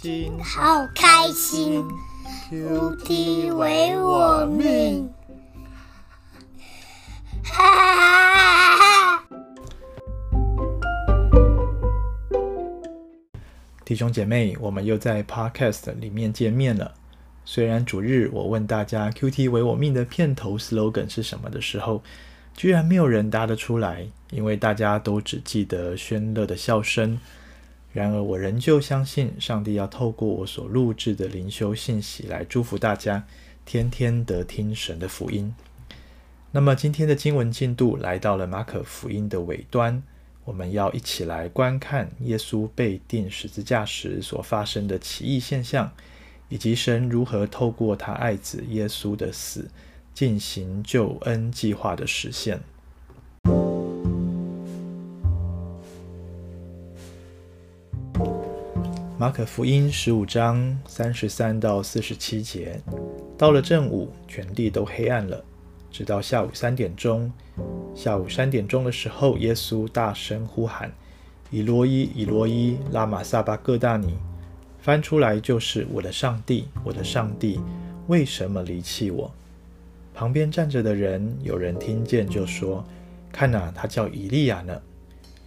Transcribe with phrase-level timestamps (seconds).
[0.00, 1.84] 今好开心
[2.48, 5.12] ，QT 为我命。
[7.42, 9.24] 哈哈哈！
[13.84, 16.94] 弟兄姐妹，我们又在 Podcast 里面见面了。
[17.44, 22.04] 虽然主日我问大家 “QT 为我命”的片头 slogan 是什么的时候，
[22.54, 27.18] 居然没有人答得出来，因为大家都只记得宣乐的笑声。
[27.98, 33.26] 然而，我仍旧相信上帝要透过我所录制的灵修信息来祝福大家，
[33.66, 35.52] 天天得听神的福音。
[36.52, 40.00] 那么，今天的经文进度来到了马可福音的尾端，
[40.44, 45.92] 我们要一起来观看耶稣被钉十字架时所发生的奇异现象，
[46.48, 49.68] 以及神如何透过他爱子耶稣的死
[50.14, 52.60] 进行救恩计划的实现。
[59.20, 62.80] 马可福音十五章三十三到四十七节，
[63.36, 65.44] 到了正午，全地都黑暗了，
[65.90, 67.28] 直到下午三点钟。
[67.96, 70.92] 下午三点钟的时候，耶稣大声呼喊
[71.50, 74.14] ：“以罗伊，以罗伊，拉玛撒巴各大尼。”
[74.78, 77.60] 翻出来就是：“我的上帝，我的上帝，
[78.06, 79.28] 为什么离弃我？”
[80.14, 82.84] 旁边站着的人，有人听见就说
[83.32, 84.80] ：“看哪，他叫以利亚呢。”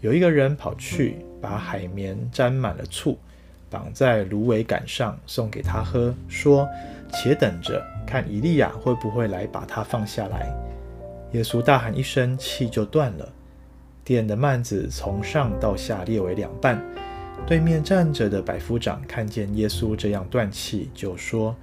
[0.02, 3.17] 有一个人跑去，把海绵沾满了醋。
[3.72, 6.67] 绑在芦苇杆上，送给他喝，说
[7.14, 10.53] ：“且等着，看以利亚会不会来把他放下来。”
[11.31, 13.30] 耶稣大喊一声，气就断了，
[14.05, 16.80] 奠的幔子从上到下裂为两半。
[17.47, 21.56] 对面站着的百夫长看见耶稣这样断气，就说：“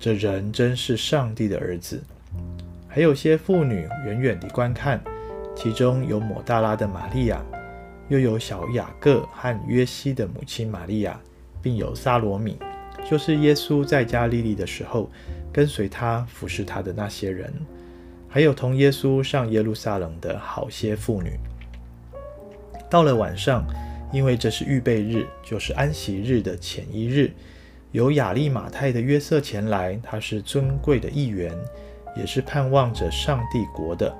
[0.00, 2.02] 这人真是上帝的儿子。”
[2.88, 5.00] 还有些妇女远远地观看，
[5.54, 7.40] 其中有抹大拉的玛利亚，
[8.08, 11.20] 又有小雅各和约西的母亲玛利亚。
[11.62, 12.58] 并有撒罗米，
[13.08, 15.10] 就是耶稣在加利利的时候
[15.52, 17.52] 跟随他服侍他的那些人，
[18.28, 21.32] 还有同耶稣上耶路撒冷的好些妇女。
[22.88, 23.64] 到了晚上，
[24.12, 27.30] 因为这是预备日，就是安息日的前一日，
[27.92, 31.56] 有亚利马太的约瑟前来，他是尊贵的议员，
[32.16, 34.12] 也是盼望着上帝国的。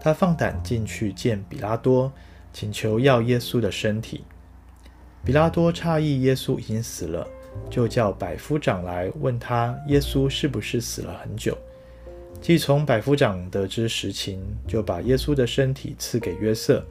[0.00, 2.12] 他放胆进去见比拉多，
[2.52, 4.24] 请求要耶稣的身体。
[5.24, 7.26] 比拉多诧异耶稣已经死了，
[7.70, 11.56] 就叫百夫长来问他耶稣是不是死了很久。
[12.42, 16.84] 既从百夫长得知实情，就把耶稣的身体赐给约瑟。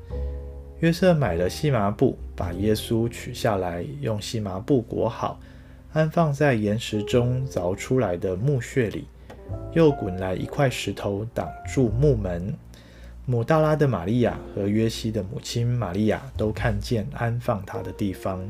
[0.80, 5.40] 约瑟买了细麻布，把耶稣取下来，用细麻布裹好，
[5.94, 9.06] 安放在岩石中凿出来的墓穴里，
[9.74, 12.52] 又滚来一块石头挡住墓门。
[13.26, 18.46] 抹大拉的玛利亚和约西的母亲玛利亚都看见安放他的地方。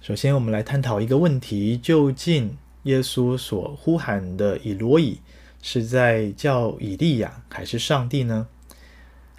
[0.00, 5.18] 首先，我们来探讨一个问题：究竟耶稣所呼喊的以罗以
[5.60, 8.46] 是在叫以利亚，还是上帝呢？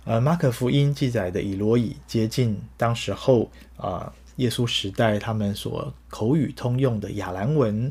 [0.03, 7.89] 呃，马可福音记载的以罗以接近当时候啊、耶稣时代他们所口语通用的亚兰文。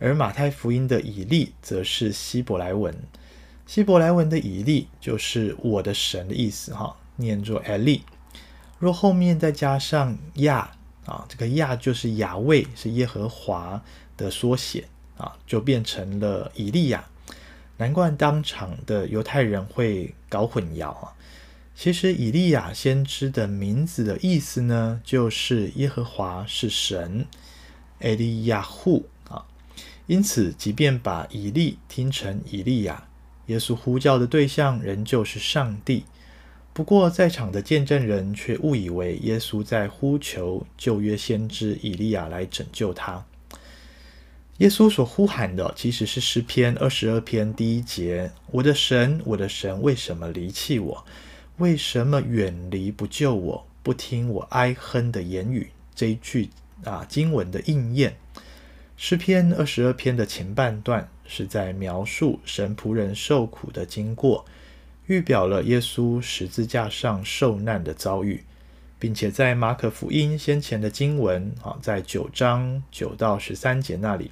[0.00, 2.94] 而马太福音的以利则是希伯来文，
[3.66, 8.00] 希伯来文的以利就是我的神的意思，哈，念作 Eli。
[8.78, 10.72] 若后面再加上亚
[11.04, 13.82] 啊，这个亚就是亚卫，是耶和华
[14.16, 14.88] 的缩写
[15.18, 17.04] 啊，就变成了以利亚。
[17.76, 21.12] 难怪当场的犹太人会搞混淆啊。
[21.74, 27.26] 其实以利亚先知的名字的意思呢，就是耶和华是神
[28.00, 29.02] ，Eli Yahu。
[30.10, 33.06] 因此，即便把以利听成以利亚，
[33.46, 36.04] 耶稣呼叫的对象仍旧是上帝。
[36.72, 43.24] 不过，在场的见证人却误以为耶稣在呼求旧约先知以利亚来拯救他。
[44.58, 51.06] 耶稣所呼喊的其实是诗篇二十二篇第一节：“我的神，我的神，为什么离弃我？
[51.58, 53.64] 为什么远离不救我？
[53.84, 56.50] 不听我哀哼的言语？”这一句
[56.82, 58.16] 啊经文的应验。
[59.02, 64.44] 诗篇二十二篇的前半段是在描述神仆人受苦的经过，
[65.06, 68.44] 预表了耶稣十字架上受难的遭遇，
[68.98, 74.30] 并且在马可福音先前的经文啊，在九章九到十三节那里，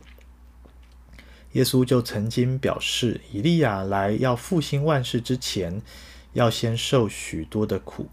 [1.53, 5.81] 耶稣就曾经表示，以利亚来要复兴万事之前，
[6.35, 8.11] 要先受许多的苦。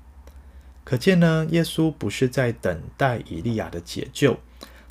[0.86, 4.40] 可见呢，耶稣不是在等待以利亚的解救。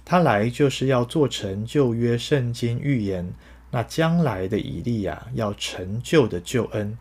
[0.06, 3.32] 他来就是要做成旧约圣经预言
[3.70, 6.98] 那将来的以利亚要成就的救恩，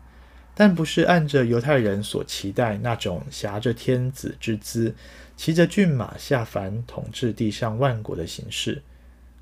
[0.54, 4.94] 但不是按着犹太人所期待那种挟着天子之姿，
[5.36, 8.82] 骑着骏马下凡统治地上万国的形式，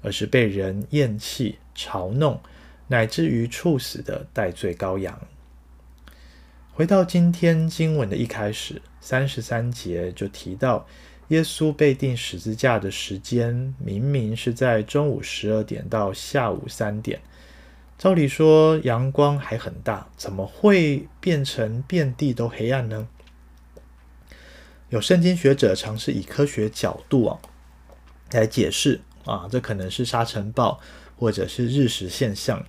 [0.03, 2.41] 而是被人厌弃、嘲弄，
[2.89, 5.19] 乃至于处死的代罪羔羊。
[6.75, 10.85] 回到今天经文的一开始，三十三节就提到。
[11.33, 17.23] 耶稣被钉十字架的时间，明明是在中午十二点到下午三点。
[17.97, 23.09] 照理说，阳光还很大，怎么会变成遍地都黑暗呢？
[24.91, 27.41] 有圣经学者尝试以科学角度啊
[28.33, 30.79] 来解释啊，这可能是沙尘暴
[31.17, 32.63] 或者是日食现象。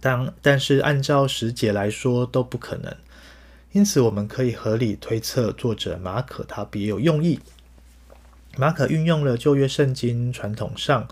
[0.00, 2.96] 当但是按照时节来说都不可能。
[3.72, 7.38] 因此，我们可以合理推测，作者马可他别有用意。
[8.56, 11.06] 马可运用了旧约圣经传统上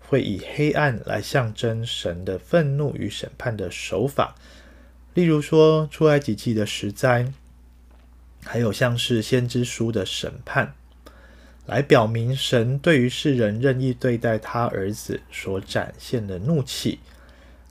[0.00, 4.34] 会以黑暗来象征神的愤怒与审判的手法，
[5.14, 7.32] 例如说出埃及记的十灾，
[8.44, 10.74] 还有像是先知书的审判，
[11.64, 16.98] 来表明神对于世人任意对待他儿子所展现的怒气。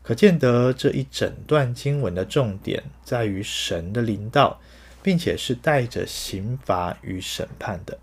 [0.10, 4.60] 可见得这一整段经文的重点在于神的临到，
[5.04, 8.00] 并且是带着刑罚与审判的。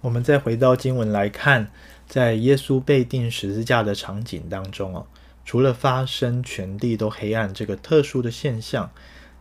[0.00, 1.70] 我们再回到经文来看，
[2.08, 5.06] 在耶稣被钉十字架的场景当中哦，
[5.44, 8.90] 除了发生全地都黑暗这个特殊的现象，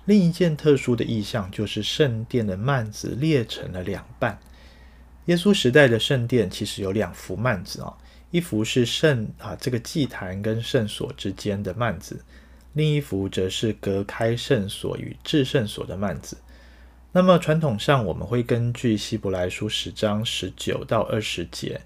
[0.04, 4.38] 另一件特殊的意象就是圣殿的幔子裂成了两半。
[5.26, 7.96] 耶稣时代的圣殿其实有两幅幔子哦。
[8.32, 12.20] 一幅是圣啊，这个祭坛跟圣所之间的幔子，
[12.74, 16.38] 另一幅则是隔开圣所与至圣所的幔子。
[17.14, 21.80] 那么传统上，我们会根据希伯来书十章十九到二十节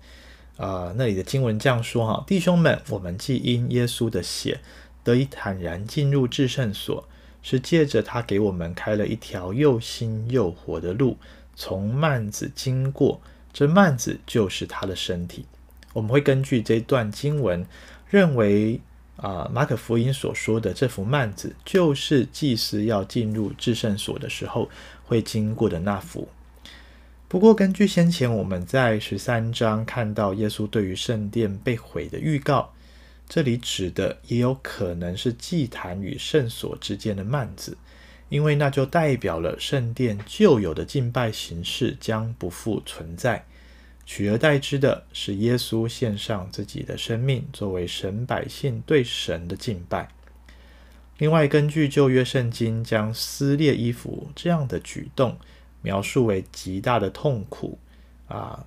[0.57, 4.59] 啊，那里的经文这样说哈：弟兄们，我们既因耶稣的血
[5.03, 7.07] 得以坦然进入至圣所，
[7.43, 11.15] 是借着他给我们开了一条又新又活的路，
[11.59, 13.19] 从幔子经过。
[13.51, 15.45] 这幔子就是他的身体。
[15.91, 17.65] 我们会根据这段经文，
[18.09, 18.79] 认为
[19.17, 24.69] 啊，马可福音所说的这幅幔子，就是祭司要进入至圣所的时候
[25.03, 26.29] 会经过的那幅。
[27.27, 32.71] 不过，根据先前我们在十三章看到耶稣对于圣殿被毁的预告，
[33.27, 37.77] 这里指的也有可能是祭坛与圣所之间的幔子，
[38.29, 43.45] 因为那就代表了圣殿旧有的敬拜形式将不复存在。
[44.05, 50.09] 取而代之的是耶稣献上自己的生命，作为神百姓对神的敬拜。
[51.19, 55.37] 另外，根据旧约圣经将撕裂衣服这样的举动
[55.81, 57.77] 描述为极大的痛苦
[58.27, 58.65] 啊，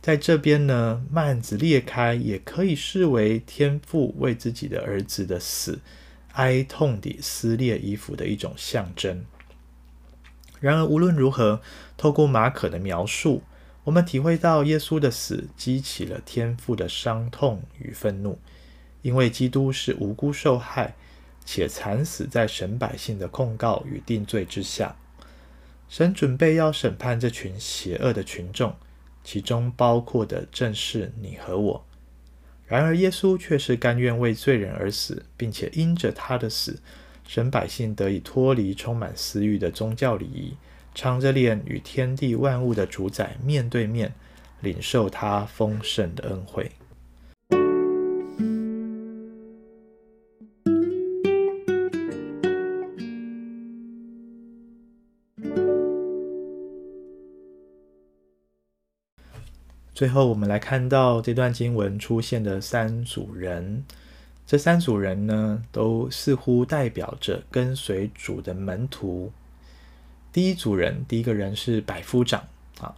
[0.00, 5.80] 在这边呢，幔子裂开也可以视为天父为自己的儿子的死
[6.36, 9.26] 哀痛地撕裂衣服的一种象征。
[10.58, 11.60] 然而，无论如何，
[11.98, 13.42] 透过马可的描述。
[13.84, 18.40] 我们体会到耶稣的死激起了天父的伤痛与愤怒，
[19.02, 20.96] 因为基督是无辜受害，
[21.44, 24.96] 且惨死在神百姓的控告与定罪之下。
[25.88, 28.74] 神准备要审判这群邪恶的群众，
[29.22, 31.86] 其中包括的正是你和我。
[32.66, 36.80] 然而，耶稣却是甘愿为罪人而死，并且因着他的死，
[37.26, 40.56] 神百姓得以脱离充满私欲的宗教礼仪。
[40.94, 44.14] 敞着脸与天地万物的主宰面对面，
[44.60, 46.70] 领受他丰盛的恩惠。
[59.96, 63.82] 最后，我们来看到这段经文出现的三组人，
[64.46, 69.32] 这三组人呢，都似乎代表着跟随主的门徒。
[70.34, 72.46] 第一组人，第一个人是百夫长
[72.78, 72.94] 啊。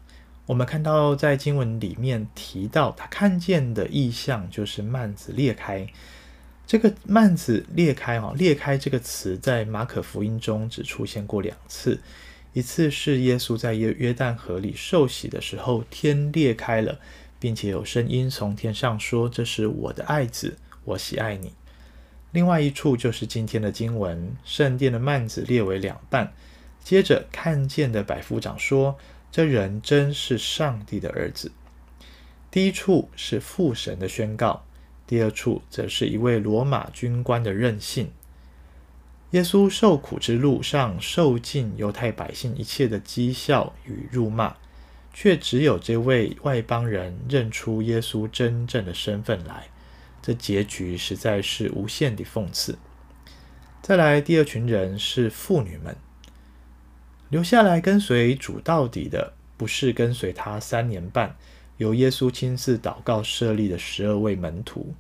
[0.46, 5.86] 我们看到在经文里面提到，他看见的异象就是幔子裂开。
[6.66, 12.00] 这个幔子裂开啊，裂开这个词在马可福音中只出现过两次，
[12.54, 16.98] 一次是耶稣在约约旦河里受洗的时候，天裂开了，
[17.38, 21.52] 并且有声音从天上说：“这是我的爱子，我喜爱你。”
[22.32, 26.32] 另外一处就是今天的经文，圣殿的幔子裂为两半。
[26.82, 28.96] 接着看见的百夫长说
[29.30, 31.52] ：“这人真是上帝的儿子。”
[32.50, 34.64] 第一处是父神的宣告，
[35.06, 38.10] 第二处则是一位罗马军官的任性。
[39.32, 44.56] 耶稣受苦之路上受尽犹太百姓一切的讥笑与辱骂，
[45.12, 49.68] 却只有这位外邦人认出耶稣真正的身份来，
[50.22, 52.78] 这结局实在是无限的讽刺。
[53.82, 55.94] 再来，第二群人是妇女们，
[57.28, 61.36] 留下来跟随主到底的，不是跟随他三年半，
[61.76, 64.94] 由耶稣亲自祷告设立的十二位门徒，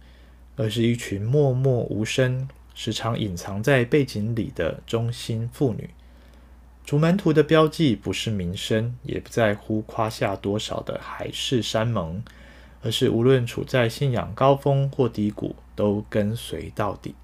[0.56, 2.46] 而是一群默默无声、
[2.78, 5.90] 时常隐藏在背景里的忠心妇女。
[6.84, 12.22] 主门徒的标记不是名声，也不在乎夸下多少的海誓山盟，
[12.80, 17.16] 而是无论处在信仰高峰或低谷，都跟随到底。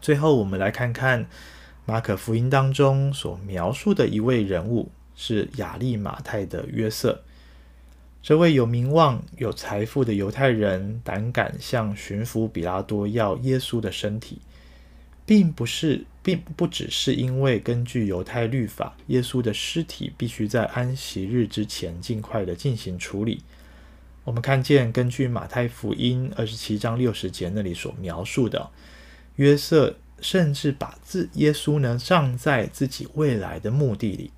[0.00, 1.26] 最后，我们来看看
[1.84, 7.24] 马可福音当中所描述的一位人物，是亚利马太的约瑟。
[8.22, 14.38] 这位有名望、有财富的犹太人，胆敢向巡抚比拉多要耶稣的身体。
[15.24, 23.42] 并不是，并不只是因为根据犹太律法，耶稣的尸体必须在安息日之前尽快的进行处理。
[24.24, 28.70] 我们看见，根据马太福音二十七章六十节那里所描述的，
[29.36, 34.30] 约瑟甚至把自耶稣呢葬在自己未来的墓地里，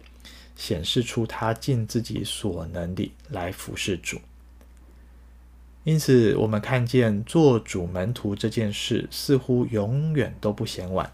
[0.56, 4.18] 显示出他尽自己所能的来服侍主。
[5.84, 11.12] 因此，我们看见做主门徒这件事似乎永远都不嫌晚。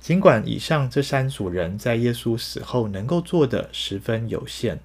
[0.00, 4.78] 尽管以上这三组人在耶稣死后能够做的十分有限，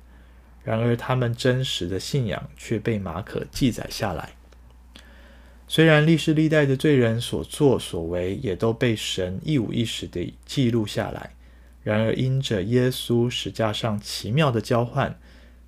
[0.64, 4.34] 然而他们真实的信仰却被马可记载下来。
[5.68, 11.34] 虽然历世历代的罪人所作所为也都被神一五一十地记录下来，
[11.84, 15.20] 然而因着耶稣十架上奇妙的交换，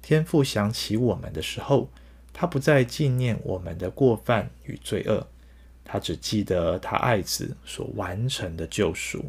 [0.01, 1.89] 天父想起我们的时候，
[2.31, 5.27] 他不再纪念我们的过犯与罪恶，
[5.83, 9.25] 他只记得他爱子所完成的救赎。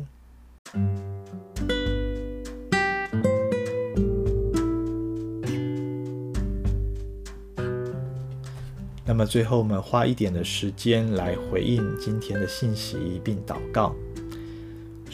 [9.05, 13.95] 那么最后，我们花一点的时间来回应今天的信息，并祷告。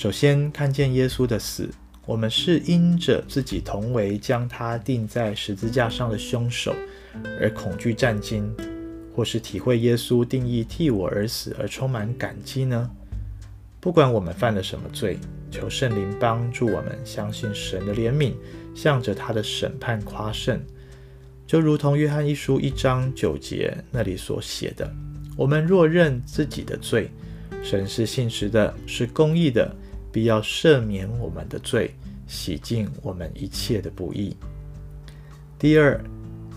[0.02, 1.70] 首先，看见耶稣的死，
[2.06, 6.74] 我们是因着自己同为将他钉在十字架上的凶手。
[7.38, 8.52] 而恐惧战惊，
[9.14, 12.90] 或是体会耶稣定义替我而死而充满感激呢？
[13.78, 15.18] 不管我们犯了什么罪，
[15.52, 18.32] 求圣灵帮助我们相信神的怜悯，
[18.74, 20.60] 向着他的审判夸胜。
[21.46, 24.92] 就如同约翰一书一章九节那里所写的
[25.38, 27.08] ：“我们若认自己的罪，
[27.62, 29.72] 神是信实的，是公义的，
[30.12, 31.94] 必要赦免我们的罪，
[32.26, 34.36] 洗净我们一切的不义。”
[35.58, 35.98] 第二。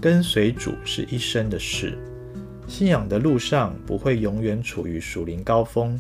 [0.01, 1.97] 跟随主是一生的事，
[2.67, 5.99] 信仰的路上不会永远处于属灵高峰。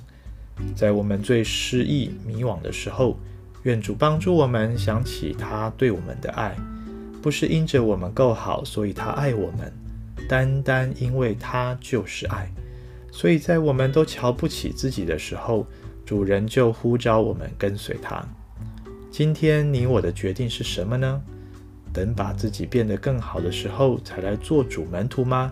[0.75, 3.17] 在我们最失意、迷惘的时候，
[3.63, 6.55] 愿主帮助我们想起他对我们的爱，
[7.21, 9.73] 不是因着我们够好，所以他爱我们，
[10.27, 12.51] 单单因为他就是爱。
[13.11, 15.65] 所以在我们都瞧不起自己的时候，
[16.05, 18.23] 主人就呼召我们跟随他。
[19.09, 21.21] 今天你我的决定是什么呢？
[21.91, 25.51] 等把自己变得更好的时候，才来做主门徒吗？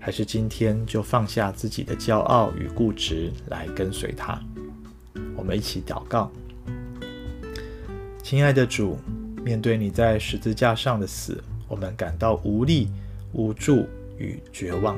[0.00, 4.40] 还是今天就放下自己的骄傲与固执，来跟随他？
[5.36, 6.30] 我们一起祷告。
[8.22, 8.96] 亲爱的主，
[9.44, 12.88] 面对你在十字架上的死，我们感到无力、
[13.32, 14.96] 无助与绝望。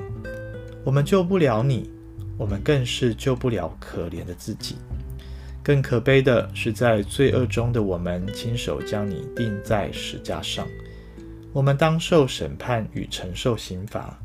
[0.85, 1.91] 我们救不了你，
[2.39, 4.77] 我们更是救不了可怜的自己。
[5.63, 10.67] 更可悲的是，在罪恶中的我们，亲手将你钉在十架上，
[11.53, 14.19] 我们当受审判与承受刑罚。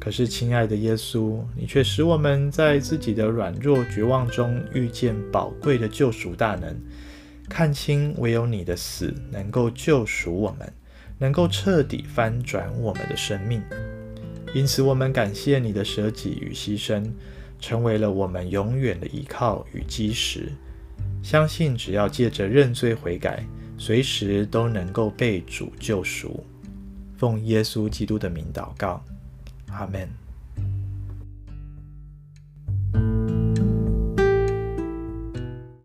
[0.00, 6.74] 可是，亲爱的耶稣，你却使我们在自己的软弱、绝望中遇见宝贵的救赎大能，
[7.50, 10.72] 看清唯有你的死能够救赎我们，
[11.18, 13.60] 能够彻底翻转我们的生命。
[14.56, 17.04] 因此，我们感谢你的舍己与牺牲。
[17.58, 20.50] 成为了我们永远的依靠与基石，
[21.22, 23.44] 相信只要借着认罪悔改，
[23.76, 26.42] 随时都能够被主救赎。
[27.18, 29.02] 奉耶稣基督的名祷告，
[29.68, 30.25] 阿门。